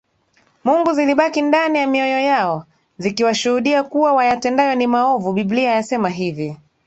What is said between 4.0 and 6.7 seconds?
wayatendayo ni maovu Biblia yasema hivi